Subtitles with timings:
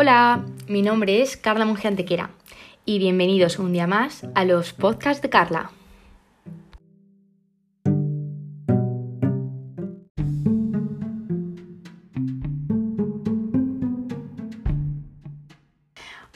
[0.00, 2.30] Hola, mi nombre es Carla Monge Antequera
[2.84, 5.72] y bienvenidos un día más a los podcasts de Carla.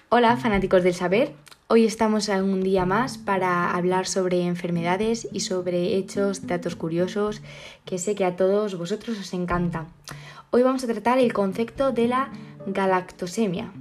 [0.09, 1.33] Hola fanáticos del saber,
[1.69, 7.43] hoy estamos un día más para hablar sobre enfermedades y sobre hechos, datos curiosos
[7.85, 9.87] que sé que a todos vosotros os encanta.
[10.55, 12.31] Hoy vamos a tratar el concepto de la
[12.67, 13.73] galactosemia.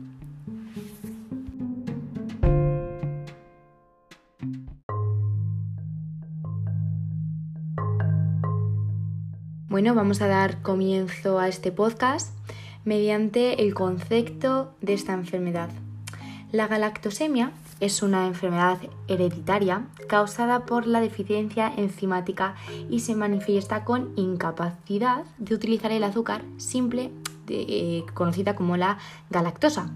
[9.70, 12.36] Bueno, vamos a dar comienzo a este podcast
[12.84, 15.70] mediante el concepto de esta enfermedad.
[16.52, 22.56] La galactosemia es una enfermedad hereditaria causada por la deficiencia enzimática
[22.90, 27.12] y se manifiesta con incapacidad de utilizar el azúcar simple,
[27.48, 28.98] eh, conocida como la
[29.30, 29.92] galactosa,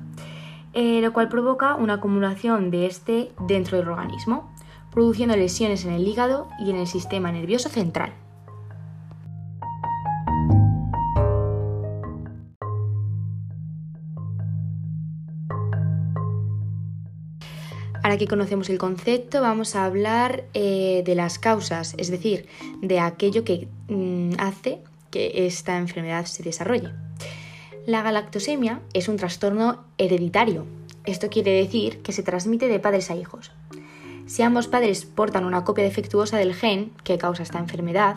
[0.73, 4.51] eh, lo cual provoca una acumulación de este dentro del organismo,
[4.91, 8.13] produciendo lesiones en el hígado y en el sistema nervioso central.
[18.05, 22.47] Ahora que conocemos el concepto, vamos a hablar eh, de las causas, es decir,
[22.83, 27.04] de aquello que mm, hace que esta enfermedad se desarrolle.
[27.85, 30.65] La galactosemia es un trastorno hereditario.
[31.05, 33.51] Esto quiere decir que se transmite de padres a hijos.
[34.25, 38.15] Si ambos padres portan una copia defectuosa del gen que causa esta enfermedad,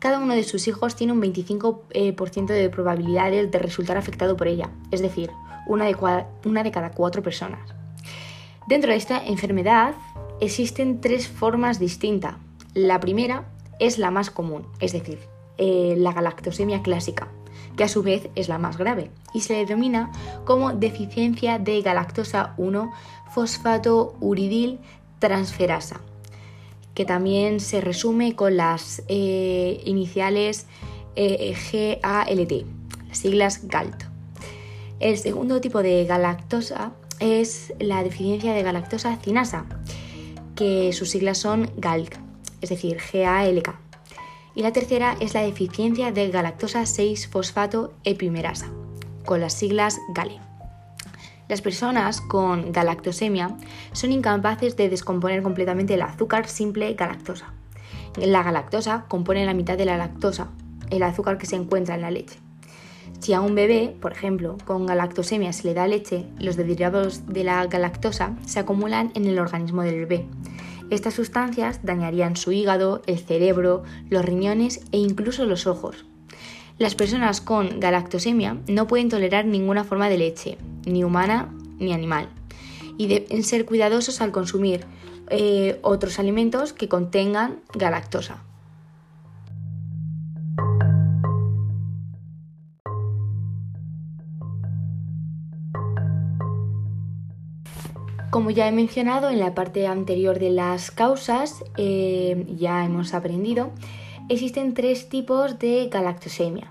[0.00, 4.48] cada uno de sus hijos tiene un 25% eh, de probabilidades de resultar afectado por
[4.48, 5.30] ella, es decir,
[5.66, 5.96] una de,
[6.44, 7.74] una de cada cuatro personas.
[8.68, 9.94] Dentro de esta enfermedad
[10.42, 12.34] existen tres formas distintas.
[12.74, 15.20] La primera es la más común, es decir,
[15.56, 17.28] eh, la galactosemia clásica,
[17.76, 20.10] que a su vez es la más grave y se le denomina
[20.44, 22.90] como deficiencia de galactosa 1
[23.30, 24.78] fosfato uridil
[25.18, 26.00] transferasa,
[26.94, 30.66] que también se resume con las eh, iniciales
[31.16, 31.54] eh,
[32.02, 32.66] GALT,
[33.08, 34.04] las siglas GALT.
[35.00, 39.66] El segundo tipo de galactosa es la deficiencia de galactosa cinasa,
[40.54, 42.18] que sus siglas son GALC,
[42.62, 43.85] es decir, GALK.
[44.56, 48.68] Y la tercera es la deficiencia de galactosa 6-fosfato epimerasa,
[49.26, 50.40] con las siglas GALE.
[51.46, 53.54] Las personas con galactosemia
[53.92, 57.52] son incapaces de descomponer completamente el azúcar simple galactosa.
[58.16, 60.48] La galactosa compone la mitad de la lactosa,
[60.88, 62.38] el azúcar que se encuentra en la leche.
[63.20, 67.44] Si a un bebé, por ejemplo, con galactosemia se le da leche, los derivados de
[67.44, 70.26] la galactosa se acumulan en el organismo del bebé.
[70.90, 76.04] Estas sustancias dañarían su hígado, el cerebro, los riñones e incluso los ojos.
[76.78, 82.28] Las personas con galactosemia no pueden tolerar ninguna forma de leche, ni humana ni animal,
[82.98, 84.84] y deben ser cuidadosos al consumir
[85.28, 88.45] eh, otros alimentos que contengan galactosa.
[98.36, 103.70] Como ya he mencionado en la parte anterior de las causas, eh, ya hemos aprendido,
[104.28, 106.70] existen tres tipos de galactosemia.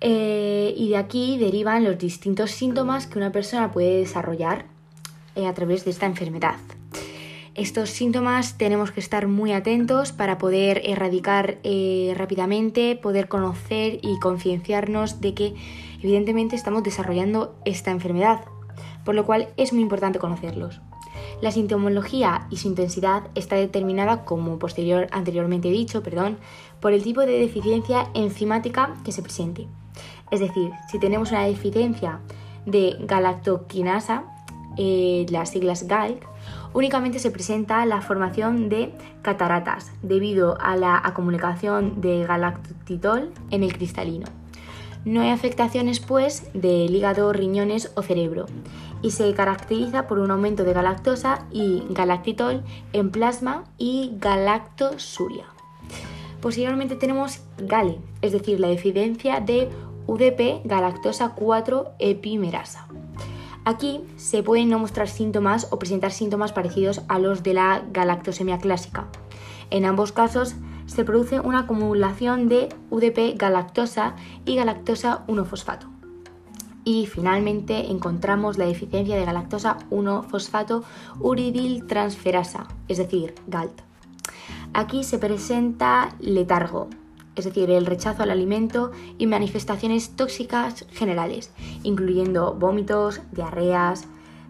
[0.00, 4.64] Eh, y de aquí derivan los distintos síntomas que una persona puede desarrollar
[5.36, 6.56] eh, a través de esta enfermedad.
[7.54, 11.58] Estos síntomas tenemos que estar muy atentos para poder erradicar
[12.16, 15.54] rápidamente, poder conocer y concienciarnos de que
[16.02, 18.40] evidentemente estamos desarrollando esta enfermedad
[19.04, 20.80] por lo cual es muy importante conocerlos.
[21.40, 26.38] La sintomología y su intensidad está determinada, como posterior, anteriormente dicho, perdón,
[26.80, 29.66] por el tipo de deficiencia enzimática que se presente.
[30.30, 32.20] Es decir, si tenemos una deficiencia
[32.64, 34.24] de galactoquinasa,
[34.76, 36.26] eh, las siglas GALC,
[36.72, 43.76] únicamente se presenta la formación de cataratas debido a la acumulación de galactitol en el
[43.76, 44.26] cristalino.
[45.04, 48.46] No hay afectaciones, pues, del hígado, riñones o cerebro
[49.02, 52.62] y se caracteriza por un aumento de galactosa y galactitol
[52.92, 55.44] en plasma y galactosuria.
[56.40, 59.70] Posteriormente tenemos GALE, es decir, la deficiencia de
[60.06, 62.88] UDP galactosa 4 epimerasa.
[63.64, 68.58] Aquí se pueden no mostrar síntomas o presentar síntomas parecidos a los de la galactosemia
[68.58, 69.06] clásica.
[69.70, 70.56] En ambos casos
[70.86, 76.01] se produce una acumulación de UDP galactosa y galactosa 1-fosfato.
[76.84, 80.82] Y finalmente encontramos la deficiencia de galactosa 1-fosfato
[81.20, 83.80] uridiltransferasa, es decir, GALT.
[84.74, 86.88] Aquí se presenta letargo,
[87.36, 91.52] es decir, el rechazo al alimento y manifestaciones tóxicas generales,
[91.82, 94.06] incluyendo vómitos, diarreas,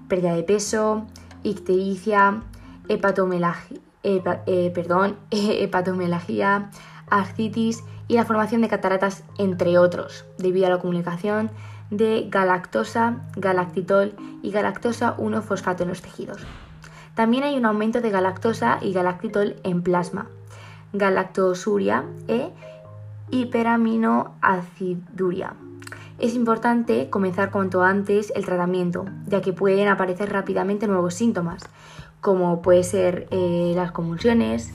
[0.09, 1.07] pérdida de peso,
[1.43, 2.43] ictericia,
[2.89, 6.71] hepatomelalgia, eh, perdón, hepatomelalgia,
[7.09, 11.51] ascitis y la formación de cataratas, entre otros, debido a la comunicación
[11.93, 16.45] de galactosa, galactitol y galactosa 1-fosfato en los tejidos.
[17.15, 20.29] También hay un aumento de galactosa y galactitol en plasma,
[20.95, 22.51] galactosuria e
[23.31, 25.53] hiperaminoaciduria.
[26.19, 31.63] Es importante comenzar cuanto antes el tratamiento, ya que pueden aparecer rápidamente nuevos síntomas,
[32.23, 34.73] como puede ser eh, las convulsiones,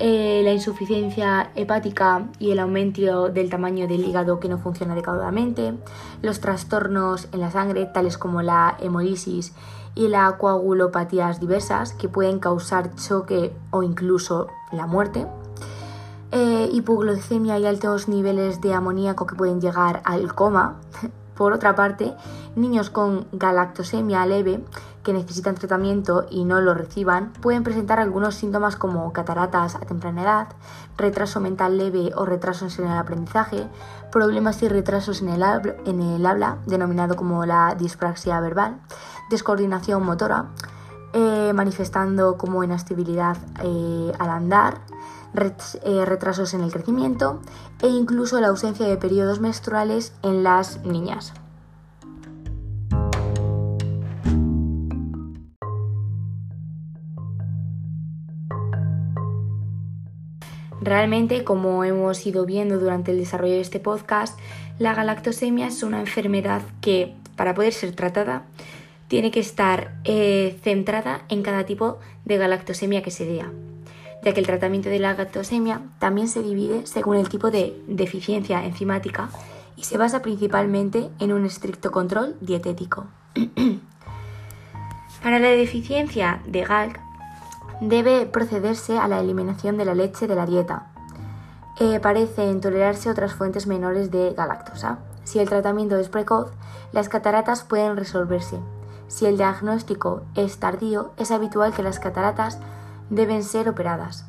[0.00, 5.74] eh, la insuficiencia hepática y el aumento del tamaño del hígado que no funciona adecuadamente,
[6.20, 9.52] los trastornos en la sangre, tales como la hemolisis
[9.94, 15.28] y la coagulopatías diversas, que pueden causar choque o incluso la muerte,
[16.32, 20.80] eh, hipoglucemia y altos niveles de amoníaco que pueden llegar al coma.
[21.36, 22.14] Por otra parte,
[22.56, 24.60] niños con galactosemia leve
[25.04, 30.22] que necesitan tratamiento y no lo reciban pueden presentar algunos síntomas como cataratas a temprana
[30.22, 30.48] edad,
[30.96, 33.68] retraso mental leve o retrasos en el aprendizaje,
[34.10, 38.80] problemas y retrasos en el, habla, denominado como la dispraxia verbal,
[39.30, 40.46] descoordinación motora,
[41.12, 44.80] eh, manifestando como inestabilidad eh, al andar,
[45.34, 47.40] eh, retrasos en el crecimiento
[47.82, 51.32] e incluso la ausencia de periodos menstruales en las niñas.
[60.84, 64.38] Realmente, como hemos ido viendo durante el desarrollo de este podcast,
[64.78, 68.42] la galactosemia es una enfermedad que, para poder ser tratada,
[69.08, 73.42] tiene que estar eh, centrada en cada tipo de galactosemia que se dé,
[74.22, 78.62] ya que el tratamiento de la galactosemia también se divide según el tipo de deficiencia
[78.66, 79.30] enzimática
[79.76, 83.06] y se basa principalmente en un estricto control dietético.
[85.22, 87.03] Para la deficiencia de GALC
[87.88, 90.90] debe procederse a la eliminación de la leche de la dieta.
[91.80, 94.98] Eh, parecen tolerarse otras fuentes menores de galactosa.
[95.24, 96.52] Si el tratamiento es precoz,
[96.92, 98.58] las cataratas pueden resolverse.
[99.08, 102.58] Si el diagnóstico es tardío, es habitual que las cataratas
[103.10, 104.26] deben ser operadas.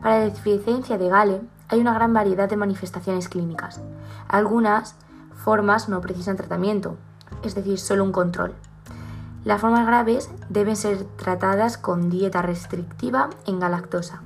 [0.00, 3.80] Para la deficiencia de Gale hay una gran variedad de manifestaciones clínicas.
[4.28, 4.96] Algunas
[5.34, 6.96] formas no precisan tratamiento,
[7.42, 8.54] es decir, solo un control.
[9.44, 14.22] Las formas graves deben ser tratadas con dieta restrictiva en galactosa.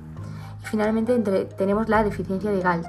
[0.63, 1.19] Y finalmente
[1.57, 2.87] tenemos la deficiencia de GALT.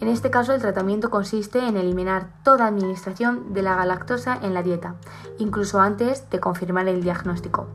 [0.00, 4.62] En este caso el tratamiento consiste en eliminar toda administración de la galactosa en la
[4.62, 4.94] dieta,
[5.38, 7.66] incluso antes de confirmar el diagnóstico.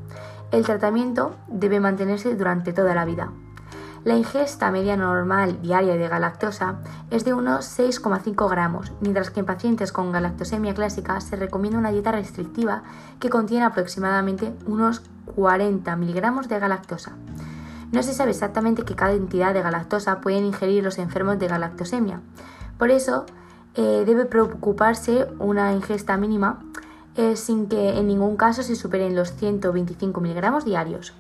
[0.51, 3.31] El tratamiento debe mantenerse durante toda la vida.
[4.05, 6.75] La ingesta media normal diaria de galactosa
[7.09, 11.91] es de unos 6,5 gramos, mientras que en pacientes con galactosemia clásica se recomienda una
[11.91, 12.83] dieta restrictiva
[13.19, 15.01] que contiene aproximadamente unos
[15.33, 17.13] 40 miligramos de galactosa.
[17.91, 22.21] No se sabe exactamente qué cantidad de galactosa pueden ingerir los enfermos de galactosemia.
[22.77, 23.25] Por eso,
[23.73, 26.59] eh, debe preocuparse una ingesta mínima
[27.15, 31.15] eh, sin que en ningún caso se superen los 125 miligramos diarios.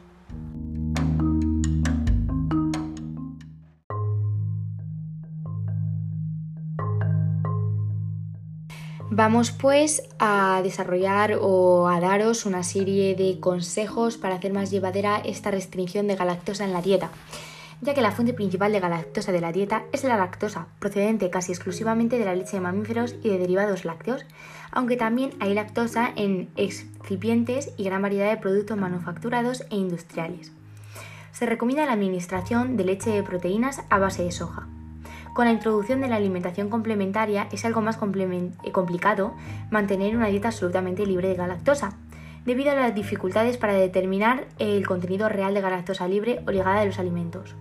[9.17, 15.21] Vamos pues a desarrollar o a daros una serie de consejos para hacer más llevadera
[15.23, 17.11] esta restricción de galactosa en la dieta,
[17.79, 21.53] ya que la fuente principal de galactosa de la dieta es la lactosa, procedente casi
[21.53, 24.25] exclusivamente de la leche de mamíferos y de derivados lácteos,
[24.71, 30.51] aunque también hay lactosa en excipientes y gran variedad de productos manufacturados e industriales.
[31.31, 34.67] Se recomienda la administración de leche de proteínas a base de soja.
[35.35, 39.35] Con la introducción de la alimentación complementaria es algo más eh, complicado
[39.69, 41.97] mantener una dieta absolutamente libre de galactosa,
[42.45, 46.85] debido a las dificultades para determinar el contenido real de galactosa libre o ligada de
[46.85, 47.53] los alimentos.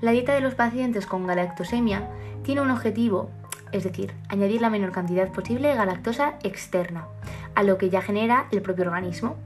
[0.00, 2.08] La dieta de los pacientes con galactosemia
[2.44, 3.28] tiene un objetivo,
[3.72, 7.08] es decir, añadir la menor cantidad posible de galactosa externa,
[7.54, 9.36] a lo que ya genera el propio organismo.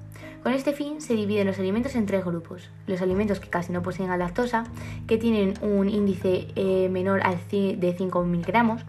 [0.46, 2.70] Con este fin se dividen los alimentos en tres grupos.
[2.86, 4.62] Los alimentos que casi no poseen galactosa,
[5.08, 8.82] que tienen un índice eh, menor de 5 miligramos.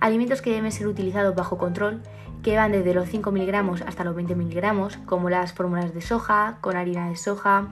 [0.00, 2.00] Alimentos que deben ser utilizados bajo control,
[2.42, 6.56] que van desde los 5 miligramos hasta los 20 miligramos, como las fórmulas de soja,
[6.62, 7.68] con harina de soja,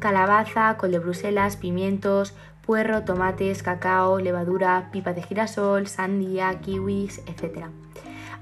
[0.00, 2.34] calabaza, col de Bruselas, pimientos,
[2.66, 7.68] puerro, tomates, cacao, levadura, pipa de girasol, sandía, kiwis, etc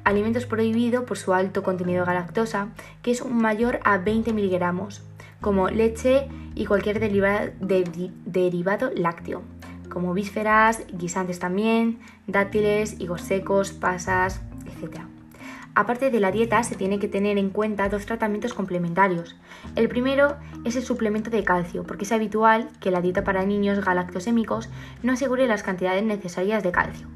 [0.05, 2.69] alimentos prohibidos por su alto contenido de galactosa,
[3.03, 5.03] que es un mayor a 20 miligramos,
[5.41, 9.43] como leche y cualquier derivado lácteo,
[9.91, 15.01] como vísceras, guisantes también, dátiles, higos secos, pasas, etc.
[15.75, 19.37] Aparte de la dieta, se tiene que tener en cuenta dos tratamientos complementarios.
[19.75, 23.83] El primero es el suplemento de calcio, porque es habitual que la dieta para niños
[23.83, 24.69] galactosémicos
[25.03, 27.09] no asegure las cantidades necesarias de calcio.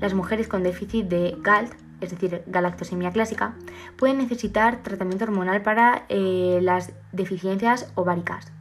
[0.00, 3.54] Las mujeres con déficit de GALT, es decir, galactosemia clásica,
[3.96, 8.52] pueden necesitar tratamiento hormonal para eh, las deficiencias ováricas.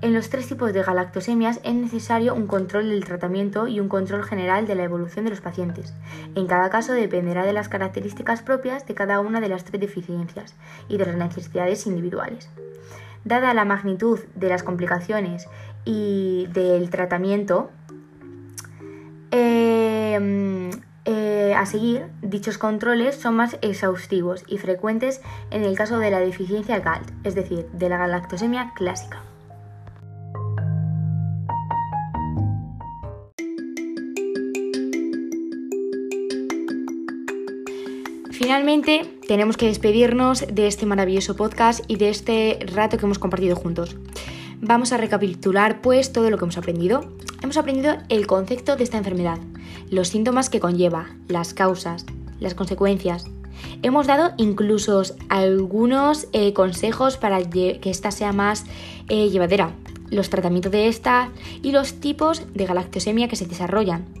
[0.00, 4.22] En los tres tipos de galactosemias es necesario un control del tratamiento y un control
[4.22, 5.92] general de la evolución de los pacientes.
[6.36, 10.54] En cada caso dependerá de las características propias de cada una de las tres deficiencias
[10.88, 12.48] y de las necesidades individuales.
[13.24, 15.48] Dada la magnitud de las complicaciones
[15.84, 17.70] y del tratamiento,
[19.32, 20.57] eh,
[21.58, 26.78] a seguir, dichos controles son más exhaustivos y frecuentes en el caso de la deficiencia
[26.78, 29.22] GALT, es decir, de la galactosemia clásica.
[38.30, 43.56] Finalmente, tenemos que despedirnos de este maravilloso podcast y de este rato que hemos compartido
[43.56, 43.96] juntos.
[44.60, 47.12] Vamos a recapitular pues todo lo que hemos aprendido.
[47.48, 49.38] Hemos aprendido el concepto de esta enfermedad,
[49.90, 52.04] los síntomas que conlleva, las causas,
[52.40, 53.24] las consecuencias.
[53.82, 55.00] Hemos dado incluso
[55.30, 58.66] algunos eh, consejos para que esta sea más
[59.08, 59.72] eh, llevadera,
[60.10, 61.30] los tratamientos de esta
[61.62, 64.17] y los tipos de galactosemia que se desarrollan.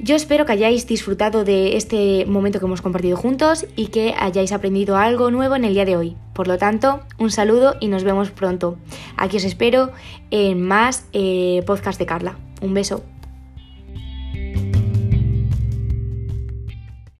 [0.00, 4.52] Yo espero que hayáis disfrutado de este momento que hemos compartido juntos y que hayáis
[4.52, 6.16] aprendido algo nuevo en el día de hoy.
[6.34, 8.78] Por lo tanto, un saludo y nos vemos pronto.
[9.16, 9.90] Aquí os espero
[10.30, 12.38] en más eh, podcast de Carla.
[12.60, 13.02] Un beso.